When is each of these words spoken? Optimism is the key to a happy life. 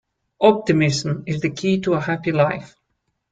Optimism 0.39 1.25
is 1.27 1.41
the 1.41 1.51
key 1.51 1.79
to 1.81 1.93
a 1.93 2.01
happy 2.01 2.31
life. 2.31 2.75